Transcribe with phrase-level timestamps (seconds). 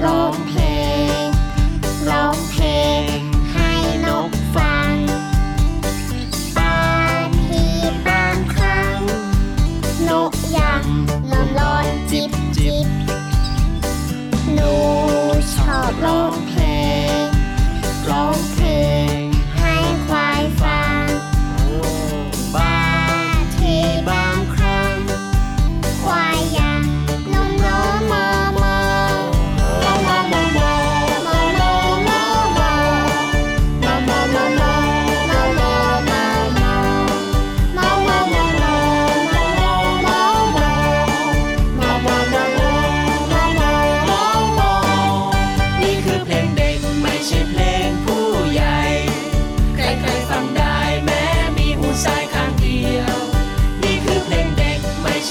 [0.00, 0.32] 然后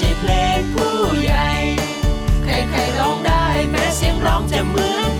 [0.00, 1.48] ช่เพลงผู้ใหญ่
[2.42, 5.17] ใครๆร้องได้แม้เสียงร้องจะเหมือน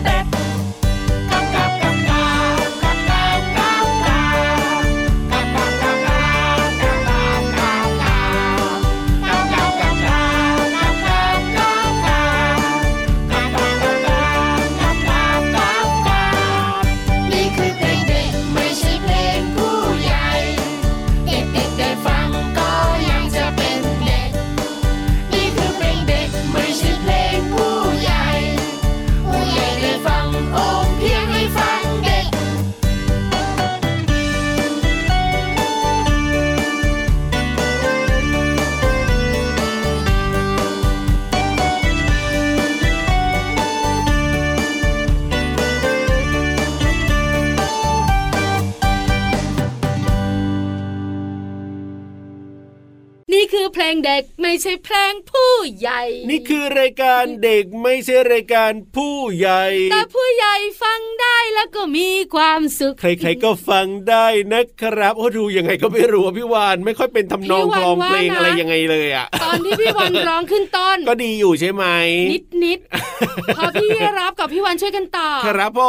[53.68, 71.84] อเพลงเด็กไม่ใช่เพลงผู้ใหญ่ นี่คือรายการเด็กไม่ใช่รายการผู้ใหญ่ แต่ผู้ใหญ่ฟังได้แล้วก็มีความสุข ใครๆก็ฟังได้นะครับโอ้ดูยังไงก็ไม่รู้อะพี่วานไม่ค่อยเป็นทำนองพี่กวานลองเพลงว่านะอะไรยังไงเลยอะตอนที่พี่วันร้องขึ้นต้น ก็ดีอยู่ใช่ไหม
[72.32, 75.82] นิดนิดๆพอพี่รับกับพี่วันช่วยกันต่อครับผ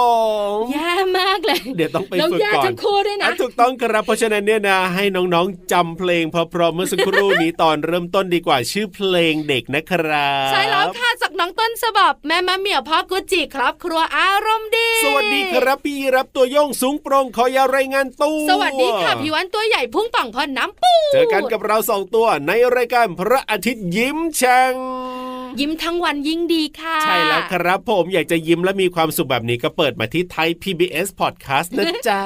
[0.60, 24.76] มแย่มากเลย เดี๋ยวต้องไปแล้วฝึกแย่ก่อนทั้งคู่ด้วยนะอะถูกต้องครับเพราะฉะนั้นเนี่ยนะให้น้องๆจำเพลงเพราะๆเมื่อสักครู่นี้ตอนเริ่มต้นดีกว่าชื่อเพลงเด็กนะครับ ใช่แล้วค่ะจากน้องต้นฉบับแม่มะเหมี่ยวพ่อกุจิครับ ครัวอารมณ์ดี สวัสดีครับพี่รับตัวโยงสูงโปร่งขอยาวรายงานตู้สวัสดีค่ะพี่วันตัวใหญ่พุ่งป่องพอน้ำปูเจอกันกับเราสองตัวในรายการพระอาทิตย์ยิ้มช่าง
[25.60, 32.22] ยิ้มทั้งวันยิ่งดีค่ะ ใช่แล้วครับผมอยากจะยิ้มและมีความสุขแบบนี้ก็เปิดมาที่ไทย PBS Podcast นะจ๊ะ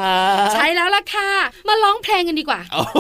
[0.53, 1.29] ใช่แล้วล่ะค่ะ
[1.67, 2.93] มาร้องเพลงกันดีกว่าโอ้โ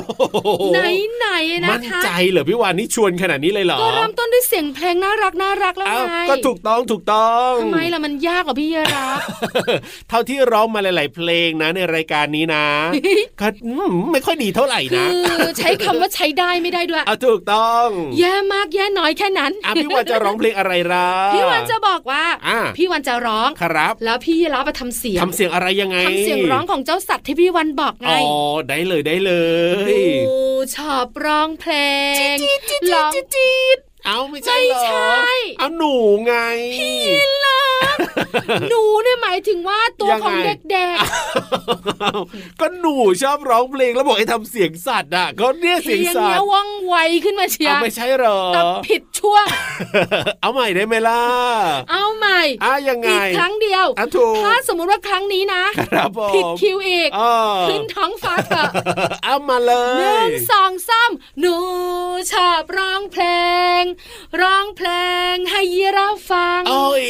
[0.47, 0.79] หไหน
[1.17, 9.19] ไหนๆนะมั่นคะใจเหรอพี่วานนี่ชวนขนาดนี้เลยเหรอก็เริ่มต้นด้วยเสียงเพลงน่ารักน่ารักแล้วอ้าวไงก็ถูกต้องถูกต้องทำไมล่ะมันยากกว่าพี่เยรับ
[10.09, 12.65] เท่าที่ร้องมาหลาย ๆ เพลงนะในรายการนี้นะ
[13.41, 15.07] ก็อืมไม่ค่อยดีเท่าไหร่คืนะ
[15.45, 17.87] อใช้คำว่าใช้ได้ไม่ได้ด้วยเอาถูกต้อง
[18.19, 28.33] แย่มากแย่น้อยแค่นั้นอะพี่วานจะจะร้องเพลงอะไรล่ะพี่วันจะบอกว่าอ่าพี่วันจะร้องครับ แล้วพี่ยีรับมาทำเสียงทำเสียงอะไรยังไงทำเสียงร้องของเจ้าสัตว์ที่พี่วันบอกไงอ๋อ
[28.69, 29.33] ได้เลยได้เล
[29.91, 29.93] ย
[30.27, 30.37] ดู
[30.75, 31.73] ชอบร้องเพล
[32.33, 32.35] ง
[32.93, 33.11] ร้อง
[34.05, 35.95] เอาไม่ใช่ไม่เหรอใช่เอาหนู
[36.25, 36.35] ไง
[38.69, 40.59] หนูเนี่ยหมายถึงว่าตัวยังไงของเด็ก
[42.59, 49.45] ก็หนูชอบร้องเพลงแล้วบอกให้ทำเสียงสัตว์อะก็เนี่ยๆเสียงเพียงสัเนี้ตยว์ว่องไวขึ้นมาเชียเอาร์ไม่ใช่เหรอแต่ผิดช่วง
[50.41, 51.21] เอาใหม่ได้ไหมล่ะ
[51.91, 57.33] เอาใหม่อะยังไงอีกครั้งเดียวอะถูกถ้าสมมุติว่าครั้งนี้นะครับผมผิดคิวอีกอ่า
[57.67, 58.69] ขึ้นท้องฟ้าเถอะ
[59.23, 61.57] เอามาเลหนึ่ยงสองสามหนู
[62.31, 63.23] ชอบร้องเพล
[63.81, 63.83] ง
[64.41, 64.89] ร้องเพล
[65.33, 67.05] งให้ยีราฟฟังโอ้ย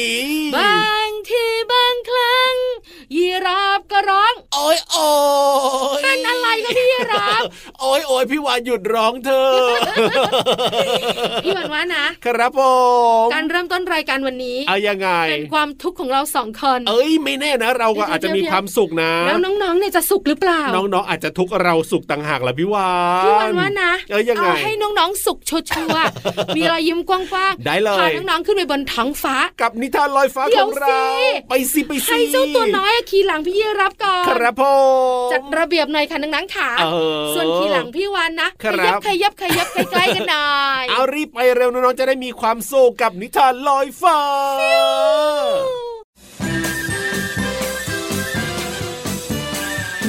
[0.56, 2.54] บางทีบางครั้ง
[3.16, 5.08] ยีราฟก็ร้องโอ้ยโอ้
[6.00, 7.44] ยเป็นอะไรคะพี่ยีราฟ
[7.80, 9.96] โอ้ยโอ้ยพี่วานหยุดร้องเธอะ
[11.44, 12.62] พี่วันว่านะ ครับผ
[13.26, 22.90] มการเริ่มต้นรายการวันนี้เอายังไงเป็นความทุกข์ของเราสองคนเอ้ยไม่แน่นะ เราก็อาจจะมีความสุขนะแล้วน้องๆเนี่ยจะสุขหรือเปล่า น้องๆอาจจะทุกข์เราสุขต่างหากแหละพี่วา
[23.22, 25.58] นพี่วันว่านะเอ้ยยังไงให้น้องๆสุขชั
[25.94, 34.64] วร์ๆมีรอยยิ้มกว้างๆได้เลยพาน้องๆขึ้นไปบนท้องฟ้า กับนิทานลอยฟ้าเดี๋ขยวองเราสิไปสิไปสิให้เจ้าตัวน้อยขี่หลังพี่ยีรับก่อนครับผ
[35.28, 36.86] มจัดระเบียบหน่อยค่ะนังๆขาเอ
[37.22, 44.20] อส่วนขี่หลังพี่วันนะครัขยับขยับขยับใกล้ๆกันหน่อยเอารีบไปเร็วน้องๆจะได้มีความสุขกับนิทานลอยฟ้า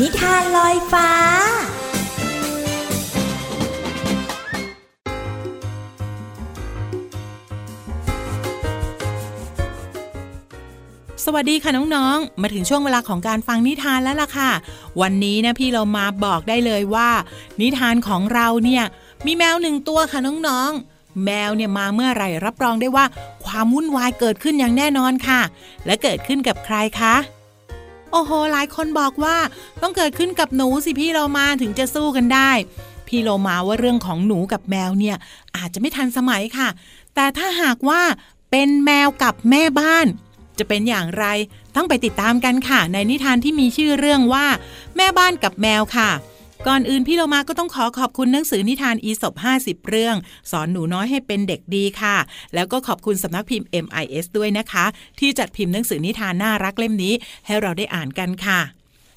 [0.01, 1.11] นิทานลอยฟ้า
[11.27, 14.51] สวัสดีค่ะน้องๆ มาถึงช่วงเวลาของการฟังนิทานแล้วล่ะค่ะ
[15.01, 17.11] วันนี้นะพี่เรามาบอกได้เลยว่า
[17.61, 18.85] นิทานของเราเนี่ย
[19.27, 23.05] มีแมวหนึ่งตัวค่ะน้องๆ แมวเนี่ยมาเมื่อไหร่รับรองได้ว่า
[23.45, 25.41] ความวุ่นวายเกิดขึ้นอย่างแน่นอนค่ะ
[25.87, 27.15] และเกิดขึ้นกับใครคะ
[28.13, 29.37] โอ้โหหลายคนบอกว่า
[29.83, 32.51] ต้องเกิดขึ้นกับหนูสิพี่เรามาถึงจะสู้กันได้
[33.09, 35.17] พี่โลมาว่าเรื่องของหนูกับแมวเนี่ย
[35.57, 36.69] อาจจะไม่ทันสมัยค่ะ
[37.15, 38.01] แต่ถ้าหากว่า
[38.51, 40.09] เป็นแมวกับแม่บ้าน
[40.59, 41.25] จะเป็นอย่างไร
[41.77, 44.47] ต้องไปติดตามกันค่ะ ในนิทานที่มีชื่อเรื่องว่า
[44.97, 46.11] แม่บ้านกับแมวค่ะ
[46.67, 50.17] ก่อนอื่นพี่เรามาก็ต้องขอขอบคุณหนังสือนิทานอีสบ50 เรื่อง
[50.51, 52.17] สอนหนูน้อยให้เป็นเด็กดีค่ะ
[52.55, 54.85] แล้วก็ขอบคุณสำนักพิมพ์ MIS ด้วยนะคะ
[55.21, 57.15] ที่จัดพิมพ์หนังสือนิทานน่ารักเล่มนี้
[57.47, 58.61] ให้เราได้อ่านกันค่ะ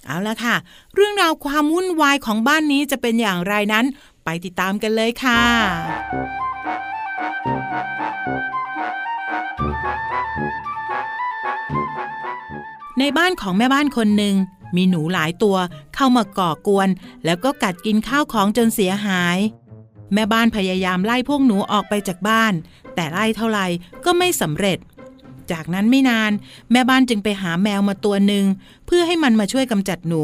[0.06, 0.56] เอาละค่ะ
[0.96, 3.86] เรื่องราวความวุ่นวายของบ้านนี้จะเป็นอย่างไรนั้น
[4.26, 5.42] ไปติดตามกันเลยค่ะ
[13.00, 14.36] ในบ้านของแม่บ้านคนหนึ่ง
[14.76, 15.58] มีหนูหลายตัว
[15.96, 16.90] เข้ามาก่อกวน
[17.26, 19.38] แล้วก็กัดกินข้าวของจนเสียหาย
[20.14, 22.54] แม่บ้านพยายามไล่พวกหนูออกไปจากบ้าน
[22.96, 23.66] แต่ไล่เท่าไหร่
[24.06, 24.78] ก็ไม่สำเร็จ
[25.52, 26.32] จากนั้นไม่นาน
[26.72, 28.46] แม่บ้านจึงไปหาแมวมาตัวหนึ่ง
[28.86, 30.24] เพื่อให้มันมาช่วยกำจัดหนู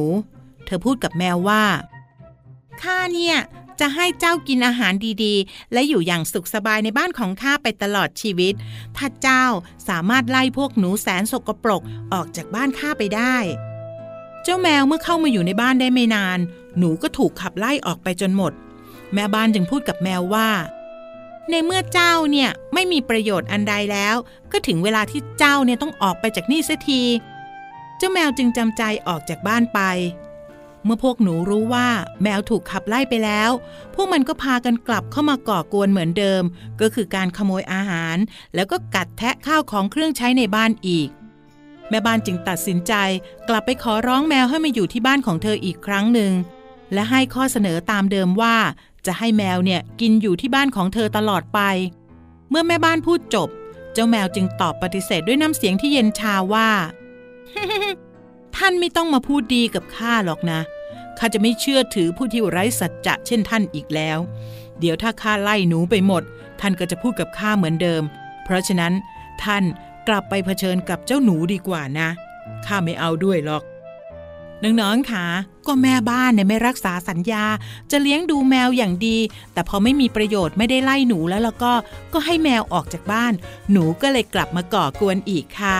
[0.65, 1.63] เธอพูดกับแมวว่า
[2.81, 3.37] ข้าเนี่ย
[3.85, 4.93] จะให้เจ้ากินอาหาร
[5.23, 8.53] ดีๆ และอยู่อย่างสุขสบายในบ้านของข้าไปตลอดชีวิต
[8.97, 9.45] ถ้าเจ้า
[9.89, 11.81] สามารถไล่พวกหนูแสนสกปรก
[12.13, 13.35] ออกจากบ้านข้าไปได้
[14.43, 16.39] เจ้าแมวเมื่อเข้ามาอยู่ในบ้านได้ไม่นาน
[16.77, 18.53] หนูก็ถูกขับไล่ออกไปจนหมด
[19.13, 20.49] แม่บ้านจึงพูดกับแมวว่า
[21.49, 24.15] ในเมื่อเจ้าเนี่ยไม่มีประโยชน์อันใดแล้ว
[24.51, 27.01] ก็ถึงเวลาที่เจ้าเนี่ยต้องออกไปจากนี่เสียที
[27.97, 29.79] เจ้าแมวจึงจำใจออกจากบ้านไป
[30.85, 31.87] เมื่อพวกหนูรู้ว่า
[32.23, 33.51] แมวถูกขับไล่ไปแล้ว
[33.95, 36.43] พวกมันก็พากันกลับเข้ามาก่อกวนเหมือนเดิม
[36.81, 38.17] ก็คือการขโมยอาหาร
[38.55, 41.09] แล้วก็กัดแทะข้าวของเครื่องใช้ในบ้านอีก
[41.89, 42.93] แม่บ้านจึงตัดสินใจ
[43.49, 46.31] กลับไปขอร้องแมวให้มาอยู่ที่บ้านของเธออีกครั้งหนึ่ง
[46.93, 48.55] และให้ข้อเสนอตามเดิมว่า
[49.05, 51.59] จะให้แมวเนี่ยกินอยู่ที่บ้านของเธอตลอดไป
[52.49, 53.49] เมื่อแม่บ้านพูดจบ
[53.93, 56.69] เจ้าแมวจึงตอบปฏิเสธด้วยน้ำเสียงที่เย็นชาว่า
[58.55, 60.59] ท่านไม่ต้องมาพูดดีกับข้าหรอกนะ
[61.25, 64.17] ข้าจะไม่เชื่อถือผู้ที่ไร้สัจจะเช่นท่านอีกแล้ว
[64.79, 66.23] เดี๋ยวถ้าข้าไล่หนูไปหมด
[66.61, 68.03] ท่านก็จะพูดกับข้าเหมือนเดิม
[68.43, 68.93] เพราะฉะนั้น
[69.43, 69.63] ท่าน
[70.07, 72.09] กลับไปเผชิญกับเจ้าหนูดีกว่านะ
[72.65, 73.63] ข้าไม่เอาด้วยหรอก
[74.63, 75.25] น้องๆค่ะ
[75.67, 77.43] ก็แม่บ้านเนี่ยไม่รักษาสัญญา
[77.91, 79.17] จะเลี้ยงดูแมวอย่างดี
[79.53, 81.71] แต่พอไม่มีประโยชน์ไม่ได้ไล่หนูแล้วแล้วก็
[82.13, 83.33] ก็ให้แมวออกจากบ้าน
[83.71, 85.79] หนูก็เลยกลับมาก่อกวนอีกค่ะ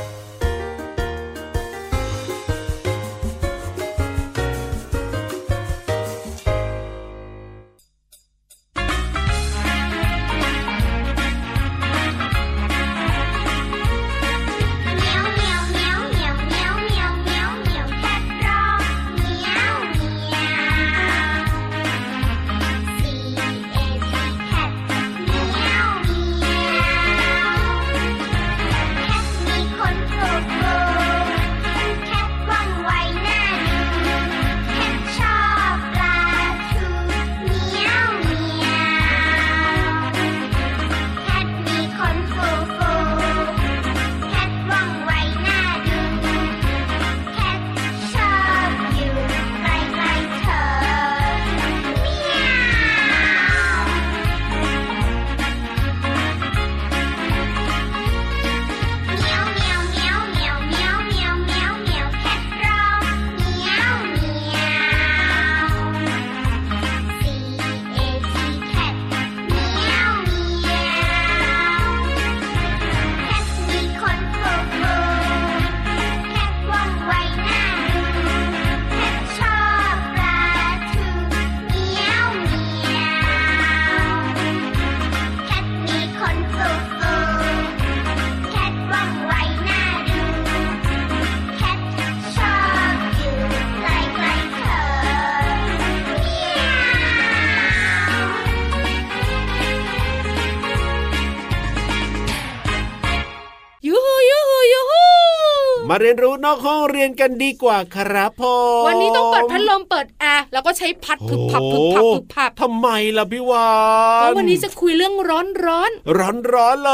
[106.01, 108.43] เรียนรู้นอกห้องเรียนกันดีกว่าครับผ
[108.81, 113.71] มวันนี้ต้องเปิดพัดลมเปิดแอร์แล้วก็ใช้พัดพึบพับพึบพับพึบพับทำไมล่ะพี่วา
[114.19, 116.93] นเพราะวันนี้จะคุยเรื่องร้อนร้อน ร้อนร้อนๆเล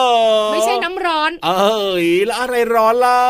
[0.49, 3.23] ยไม่ใช่น้ำร้อน เอ้ยแล้วอะไรร้อนล่ะ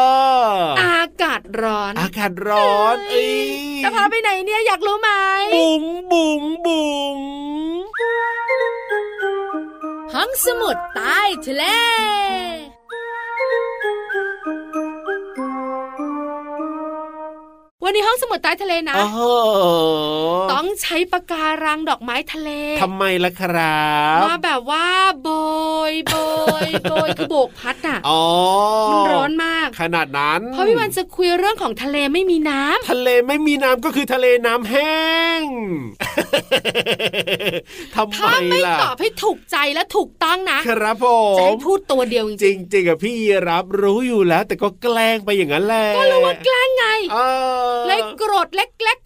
[0.81, 3.35] อากาศร้อน อากาศร้อนเอ้ย
[3.83, 5.09] จะพาไปไหนเนี่ยอยากรู้ไหม
[5.55, 7.17] บุ๋งบุ๋งบุ๋ง
[10.13, 11.63] ห้องสมุดใต้ทะเล
[17.89, 19.19] วันนี้ห้องสมุดใต้ทะเลนะโอ้โห
[20.53, 22.49] ต้องใช้ปะการังดอกไม้ทะเล
[22.81, 24.87] ทำไมล่ะครับมาแบบว่า
[25.23, 25.29] โบ
[25.91, 26.15] ยโบ
[26.67, 28.23] ยโบยคือโบกพัดอะอ๋อ
[28.91, 35.01] มันร้อนมาก ขนาดนั้น เพราะพี่วันจะคุยเรื่องของทะเลไม่มีน้ำทะเลไม่มีน้ำก็คือทะเลน้ำแห้
[35.39, 35.41] ง
[37.95, 41.05] ทำไมถ้าไม่ล่ะตอบให้ถูกใจและถูกต้องนะครับผ
[41.37, 43.15] จะให้มพูดตัวเดียวจจริงริงๆอะพี่
[43.49, 47.17] รับรู้อยู่แล้ว แต่ก็แกล้งไปอย่างนั้นแหละๆก็รู้ว่าแกล้งไงเอ
[47.75, 48.97] อเลยโกรธเล็ก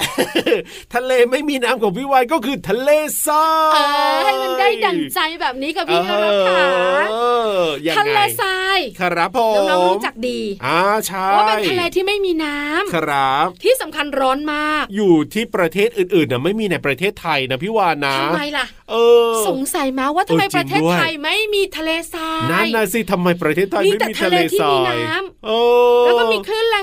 [0.94, 2.90] ทะเลไม่มีน้ำของพี่วานก็คือทะเล
[3.26, 3.78] ทรายๆเอ
[4.14, 6.66] อให้มันได้ดั่งใจแบบนี้กับพี่รับค่ะ
[7.12, 7.16] เอ
[7.56, 18.96] อยังไงทะเลทรายครับผมน้องๆรู้จักดีอ่าใช่ว่าเป็นทะเลที่ไม่มีน้ำครับ ที่สำคัญร้อนมาก อยู่ที่ประเทศอื่นๆนะไม่มีในประเทศไทยนะพี่วานนะทำไมล่ะเอ
[19.30, 25.60] อสงสัยมาว่าทำไมเออจปริระงเทศด้วยไทยไม่มีทะเลทรายนั่นนะสิทำไมประเทศไทยมีไม่แต่มีทะทะเลเลที่ทรามียน้ำโอ้
[26.06, 26.76] แล้วก็มีคลื่นแร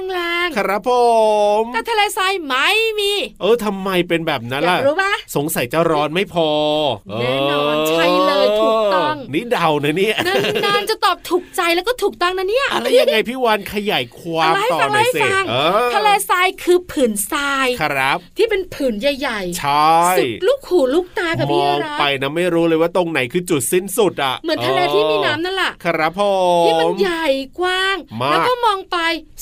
[0.46, 0.90] งครับผ
[1.60, 2.68] มๆแต่ทะเลทรายไม่
[2.98, 6.48] มี เออทำไมเป็นแบบนั้นอยาล่ะกรู้ปะสงสัยจะร้อนไม่พอ
[7.20, 10.16] แน่นอนใช่เลยถูกต้องนี่เดานะเนี่ย
[10.66, 15.54] นานๆจะตอบถูกใจแล้วก็ถูกต้องนะเนี่ยอะไรยังไงพี่วานขยายความเล่าให้ต่อฟังหน่อยเล่าให้สิฟังเอ
[15.86, 26.20] อทะเลทรายคือผืนทรายครับ ที่เป็นผืนใหญ่ใช่ๆสุดลูกหูลูกตากับมพี่องรับไปนะไม่รู้เลยว่าตรงไหนคือจุดสิ้นสุดอะเหมือนทะเลที่มีน้ำนั่นแหละครับผ
[26.62, 27.26] มที่มันใหญ่
[27.58, 28.98] กว้างมากแล้วก็มองไป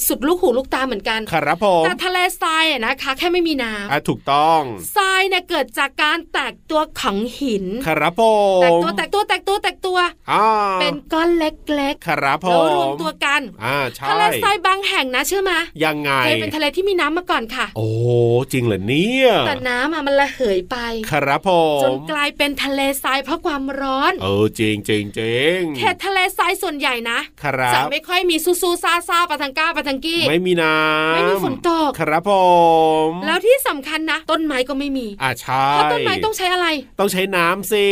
[0.06, 4.62] สุดลูกหูลูกตาเหมือนกันครับผมแต่ทะเลทรายอะนะคะ แค่ไม่มีน้ำอะถูกต้อง
[4.96, 8.22] ทรายเนี่ยเกิดจากการแตกตัวของหิน ครับผ
[8.60, 10.10] มแตกตัวแตกตัวแตกตัวแตกตัวอ่า
[10.80, 15.52] เป็นก้อนเล็กครับๆผแล้วมรวมตัวกันอ่าใช่ทะเลทรายบางแห่งนะเชื่อไหม
[15.84, 17.88] ยังไงเคยเป็นทะเลที่มีน้ำมาก่อนค่ะ โอ้
[18.52, 20.76] จริงเหรอเนี่ยแต่น้ำอะมันระเหยไป
[21.10, 21.50] ครับผ
[21.82, 32.32] จนมกลายเป็นทะเลทรายเพราะความร้อน เออจริงจริงจริงเขตทะเลทรายส่วนใหญ่นะครับจะไม่ค่อยมีซูซูซาซาปะทังก้าปะทังกี้ไม่มีน้ำไม่มีฝนตกครับผ
[33.06, 36.66] มแล้วที่สำคัญนะ ต้นไม้ก็ไม่มีอ่าใช่เพราะต้นไม้ต้องใช้อะไร
[37.00, 37.86] ต้องใช้น้ำสิ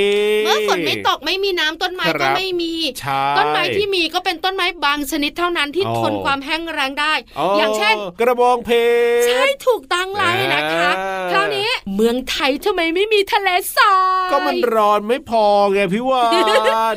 [0.44, 8.70] เมื่อฝนไม่ตกไม่มีน้ำต้นไม้ครัก็บไม่มีใช่ต้นไม้ที่มีก็เป็นต้นไม้บางชนิดเท่านั้นที่อ๋อทนความแห้งแรงได้อ๋ออย่างเช่น กระบองเพ
[9.18, 13.94] ชรใช่ถูกตั้งเลยนะคะอ่าคราวนี้เมืองไทยทำไมไม่มีทะเลทรา
[14.26, 16.22] ยก็มันร้อนไม่พอไงพี่ว่า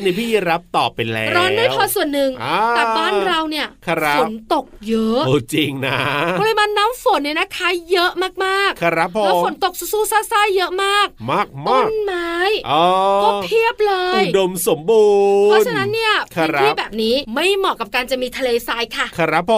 [0.04, 5.98] นี่พี่รับตอบไปแล้วร้อนไม่พอส่วนหนึ่งอ่าแต่บ้านเราเนี่ยครับฝนตกเยอะโอ้จริงนะ
[6.40, 8.10] ปริมาณน้ำฝนเนี่ยนะคะ เยอะ
[8.44, 12.37] มากๆ ครับผแล้วมฝนตกสู้ๆซ่าๆเยอะมาก มากต้มากนไม้อ๋อ
[13.24, 15.06] ก็เพียบเลยอุดมสมบู
[15.46, 19.52] รณ์ เพราะฉะนั้นเนี่ยครับพื้นที่แบบนี้ไม่เหมาะกับการจะมีทะเลทรายค่ะ ครับผ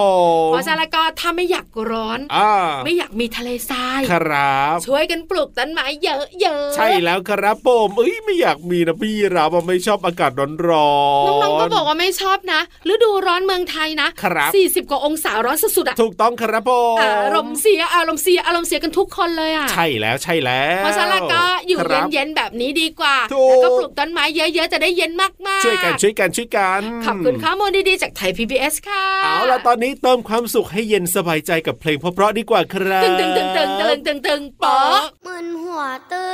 [0.47, 2.52] มเพราะฉะนั้นก็ถ้าไม่อยากร้อนอ่า
[2.85, 10.92] ไม่อยากมีทะเลทราย ครับ ช่วยกันปลูกต้นไม้เยอะๆ ใช่แล้วครับผมเอ้ยไม่อยากมีนะพี่รับอะไม่ชอบอากาศร้อนร้อ
[11.25, 12.61] นน้องๆก็บอกว่าไม่ชอบนะ
[12.92, 35.82] ฤดูร้อนเมืองไทยนะครับ40 กว่าองศาร้อนสุดๆอะถูกต้องครับผมอารมณ์เสียอารมณ์เสียอารมณ์เสียกันทุกคนเลยอะใช่แล้วใช่แล้วเพราะฉะนั้นก็อยู่ครับเย็นๆแบบนี้ดีกว่าถูกแล้วก็ปลูกต้นไม้เยอะๆ จะได้เย็นมากๆ ช่วยกันช่วยกันช่วยกัน ขอบคุณข้อมูลดีๆ จากไทย PBS ค่ะ เอาล่ะตอนนี้เติมความสุขให้เย็นสบายใจกับเพลงเพราะๆดีกว่าครับ ตึงตึงตึงตึงตึงตึงตึงเป๊ะมึนหัว
[36.12, 36.26] ตื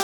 [0.00, 0.03] บ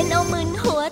[0.00, 0.82] เล่นเอามึนหัว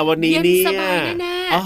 [0.00, 1.56] ล่ะวันนี้เย็นเนี่ยสบายแน่ๆ เอ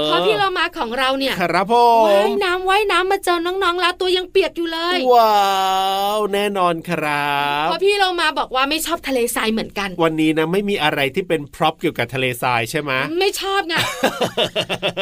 [0.00, 1.74] อเพราะพี่เรามาของเราเนี่ยครับผ
[2.06, 5.42] ว่ามยน้ำว่ายน้ำมาเจอน้องๆแล้วตัวยังเปียกอยู่เลย ว้า
[6.16, 13.74] วแน่นอนครับเพราะพี่เรามาบอกว่าไม่ชอบทะเลทรายเหมือนกัน วันนี้นะไม่มีอะไรที่เป็นพร็อพเกี่ยวกับทะเลทรายใช่ไหมไม่ชอบไง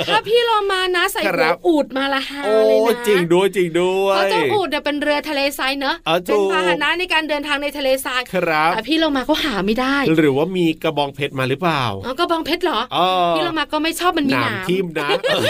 [0.09, 15.45] ถ้าพี่เรามานะใส่คหัรัวบอูดมาละฮาโอ้เลยนะจริงด้วยจริงด้วเพราะยเจ้าอูดเนี่ยเป็นเรือทะเลทรายเนอะเออถูเป็นกพาหนะในการเดินทางในทะเลทรายครับแต่พี่เรามาเขาหาไม่ได้ หรือว่ามีกระบองเพชรมาหรือเปล่าอ๋อก็บองเพชรเหรออ๋อพี่เรามาก็ไม่ชอบมันมีหหนามนามทิ่มนะเออ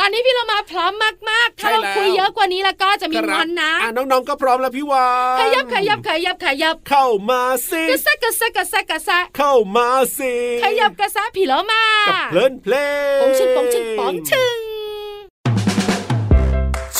[0.00, 0.92] ตอนนี้พี่เรามาพร้อม
[1.30, 12.74] มากๆ ถ้าใช่เราแล้วคุยเยอะกว่านี้แล้วก็จะมีคงรับอนนะอะน้องๆก็พร้อมแล้วพี่วานขยับขยับขยับขยับ เข้ามาสิกระแซะกระแซะกระแซะกระแซะเข้ามาสิขยับกระแซะผีแล้วมากับเพลินเพล
[13.16, 14.60] งปองชึงปองชึงปองชึง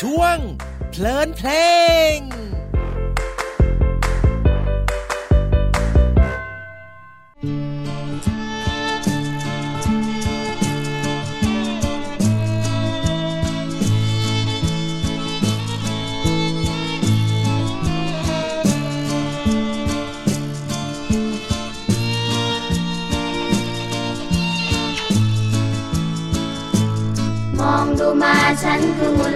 [0.01, 0.39] ช่วง
[0.91, 1.51] เพลินเพล
[2.17, 2.19] ง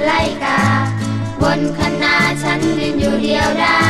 [0.08, 0.60] ไล่กา
[1.42, 3.84] บนคณะฉันยืนอยู่เดียวได้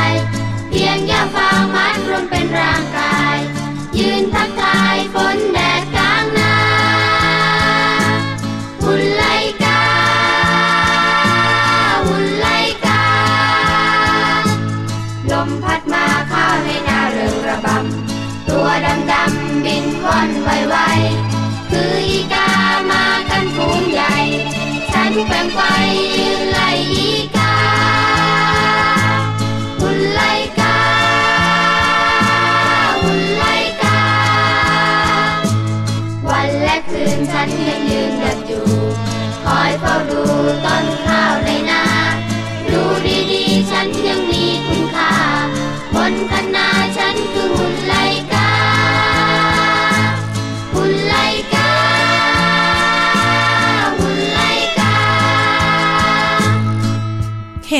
[0.69, 3.35] เพียงแค่ฟางมัดรวมเป็นร่างกาย
[3.99, 6.55] ยืนทักทายฝนแดดกลางนา
[8.81, 9.81] หุ่นไล่กา
[12.05, 13.03] หุ่นไล่กา
[15.31, 22.49] ลมพัดมาข้าวในนาเริงระบำ ตัวดำดำบินว่อนไวไวๆคืออีกา
[22.91, 24.15] มากันฝูงใหญ่
[24.91, 25.59] ฉันแกว่งไฟ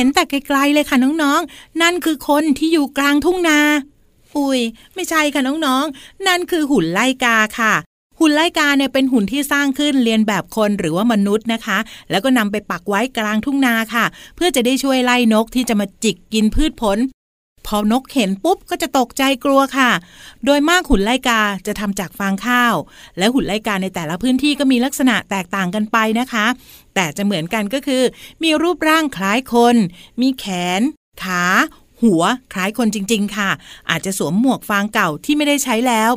[0.00, 3.58] ห็นแต่ไกลๆเลยค่ะน้องๆ นั่นคือคนที่อยู่กลางทุ่งนา
[4.36, 4.60] อุ้ย
[4.94, 7.74] ไม่ใช่ค่ะน้องๆ นั่นคือหุ่นไล่กาค่ะ
[8.20, 11.78] หุ่นไล่กาเนี่ยเป็นหุ่นที่สร้างขึ้นเรียนแบบคนหรือว่ามนุษย์นะคะ
[12.10, 14.04] แล้วก็นำไปปักไว้กลางทุ่งนาค่ะ
[14.36, 16.98] เพื่อจะได้ช่วยไล่นกที่จะมาจิกกินพืชผล
[17.72, 19.90] พอนกเห็นปุ๊บก็จะตกใจกลัวค่ะ
[20.44, 22.74] โดยมากหุ่นไลกาจะทำจากฟางข้าว
[23.18, 26.46] และหุ่นไลกาในแต่ละพื้นที่ก็มีลักษณะแตกต่างกันไปนะคะ
[26.94, 28.02] แต่จะเหมือนกันก็คือ
[28.42, 29.76] มีรูปร่างคล้ายคน
[30.20, 30.46] มีแข
[30.78, 30.82] น
[31.22, 31.44] ขา
[32.02, 33.50] หัวคล้ายคนจริง ๆ ค่ะ
[33.90, 36.10] อาจจะสวมหมวกฟางเก่าที่ไม่ได้ใช้แล้ว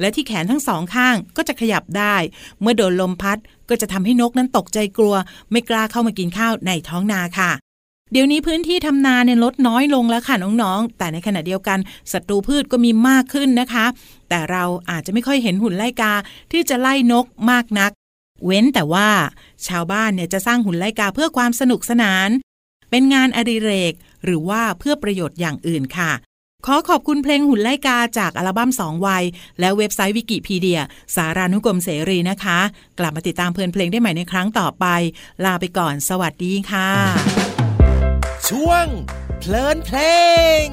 [0.00, 2.16] และที่แขนทั้งสองข้างก็จะขยับได้
[2.60, 5.14] เมื่อโดนลมพัดก็จะทำให้นกนั้นตกใจกลัว
[5.50, 7.52] ไม่กล้าเข้ามากินข้าวในท้องนาค่ะ
[8.12, 11.78] เดี๋ยวนี้พื้นที่ทำนาเนี่ยลดน้อยลงแล้วค่ะน้องๆ แต่ในขณะเดียวกัน
[12.12, 13.86] ศัตรูพืชก็มีมากขึ้นนะคะ
[14.28, 16.12] แต่เราอาจจะไม่ค่อยเห็นหุ่นไล่กา
[16.52, 17.90] ที่จะไล่นกมากนัก
[18.44, 19.08] เว้นแต่ว่า
[19.66, 22.28] ชาวบ้านเนี่ยจะสร้างหุ่นไล่กาเพื่อความสนุกสนาน
[22.90, 23.92] เป็นงานอดิเรก
[24.24, 26.12] หรือว่าเพื่อประโยชน์อย่างอื่นค่ะ
[26.66, 29.24] ขอขอบคุณเพลงหุ่นไล่กาจากอัลบั้มสองวัย
[29.60, 30.80] และเว็บไซต์วิกิพีเดีย
[31.14, 32.58] สารานุกรมเสรีนะคะ
[32.98, 34.86] กลับมาติดตามเพลินเพลงได้ใหม่ในครั้งต่อไป
[35.44, 37.49] ลาไปก่อน สวัสดีค่ะ
[38.50, 38.86] ช่วง
[39.40, 39.98] เพลินเพล
[40.64, 40.66] ง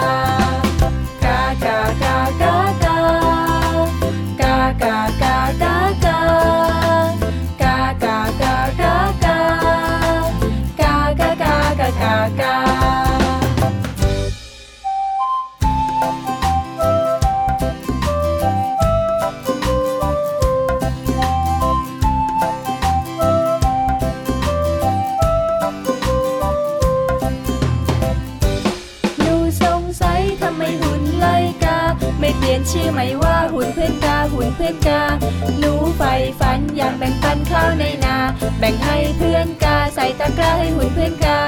[35.59, 38.17] หนูใฝ่ฝันอยากแบ่งปันข้าวในนา
[38.59, 41.41] แบ่งให้เพื่อนกาใส่ตะกร้าให้หุ่นเพื่อนกา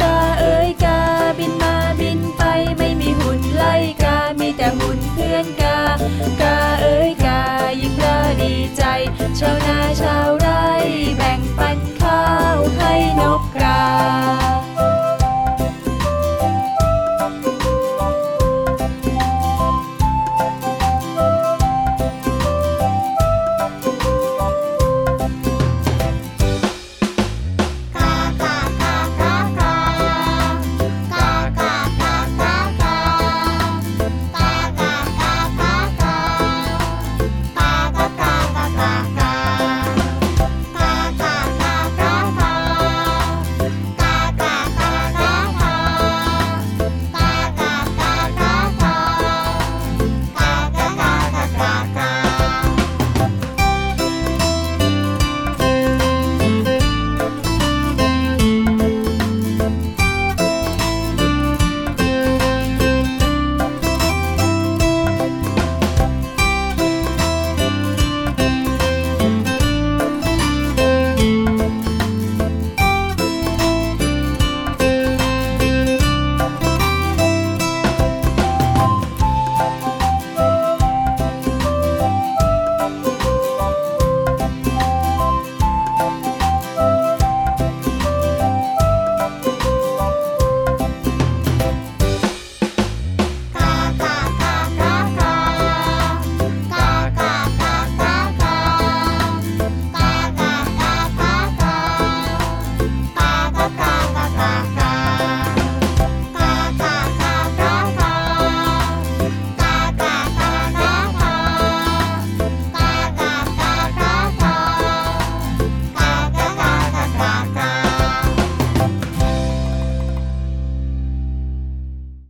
[0.00, 0.98] กาเอ้ยกา
[1.38, 2.42] บินมาบินไป
[2.78, 5.78] ไม่มีหุ่นไล่กามีแต่หุ่นเพื่อนกา
[6.42, 7.07] กาเอ้ย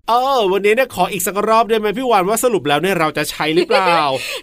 [0.09, 3.99] เออ วันนี้เนี่ยขออีกสักรอบได้ไหมพี่วานว่าสรุปแล้วเนี่ยเราจะใช้หรือเปล่า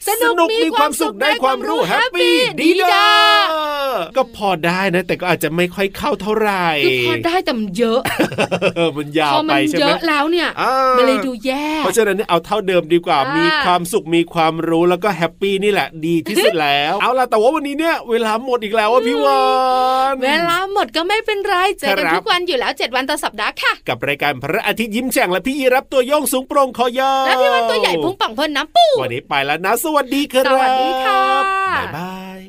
[0.07, 8.01] สนุกมีความสุขได้ความรู้ happy ดีดีจ้าด้าก็พอได้นะ แต่ก็อาจจะไม่ค่อยเข้าเท่าไหร่คือพอได้แต่มันเยอะ
[8.97, 19.43] มันยาวพอไปมันใช่เยไหมอะแล้วเนี่ยอ่ามันเลยดูแย่เพราะฉะนั้นเนี่ยเอาเท่าเดิมดีกว่าอ่ามีมีความสุขมีความรู้แล้วก็ happy นี่แหละดีที่สุดแล้ว เอาล่ะแต่ว่าวันนี้เนี่ยเวลาหมดอีกแล้วว่าพี่วา
[20.13, 31.21] นเวลาหมดก็ไม่เป็นไรเจอกันครับทุกวันอยู่แล้ว 7 วันต่อสัปดาห์ค่ะ กับรายการพระอาทิตย์ยิ้มแฉ่งและพี่ยีรับตัวโยงสูงโปร่งคอยาวและพี่วันตัวใหญ่พุงป่องพ่นน้ำปูวันนี้ไปแล้วนะ สวัสดีครับสวัสดีค่ะ
[31.77, 32.39] บ๊ายบาย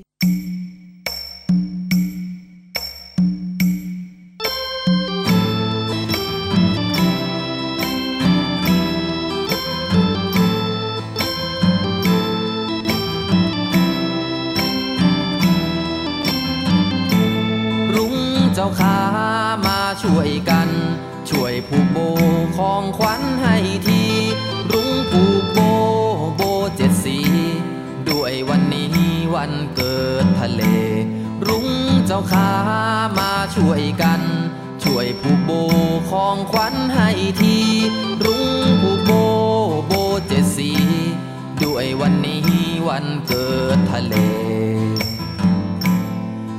[17.94, 18.14] รุ้ง
[18.54, 18.96] เจ้าขา
[19.66, 20.68] มาช่วยกัน
[21.30, 21.95] ช่วยผูก
[22.56, 24.02] ของขวัญให้ที
[24.72, 25.58] รุ้งผูกโบ
[26.36, 26.42] โบ
[26.76, 27.18] เจ็ดสี
[28.08, 28.88] ด้วยวันนี้
[29.34, 30.62] วันเกิดทะเล
[31.46, 31.68] รุ้ง
[32.06, 32.50] เจ้าขา
[33.18, 34.20] มาช่วยกัน
[34.84, 35.50] ช่วยผูกโบ
[36.10, 37.56] ของขวัญให้ที
[38.24, 38.46] รุ้ง
[38.82, 39.12] ผูกโบ
[39.86, 39.92] โบ
[40.28, 40.72] เจ็ดสี
[41.64, 42.44] ด้วยวันนี้
[42.88, 44.14] วันเกิดทะเล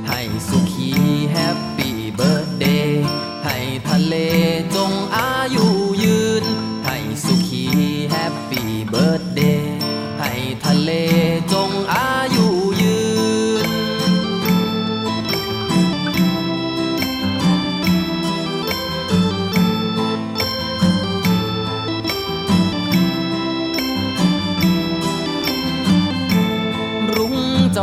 [0.08, 0.90] ให้สุขี
[1.30, 3.04] happy birthday
[3.44, 3.56] ให้
[3.88, 4.14] ทะเล
[4.74, 5.67] จงอายุ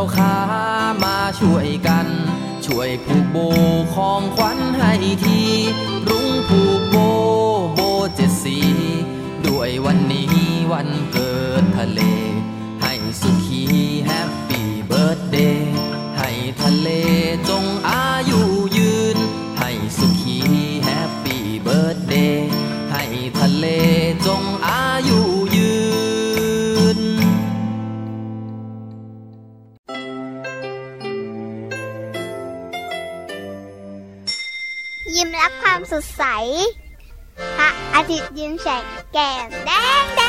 [0.06, 0.36] งเจ้าขา
[1.04, 2.08] มาช่วยกัน
[2.66, 3.38] ช่วยผูกโบ
[3.96, 5.42] ของขวัญให้ที
[6.10, 6.96] รุ้งผูกโบ
[7.76, 7.80] โบ
[8.16, 8.58] เจ็ดสี
[9.46, 10.25] ด้วยวันนี้
[35.96, 36.26] สดใส
[37.58, 40.25] พระอาทิตย์ยิ้มแฉกแก้มแดงแด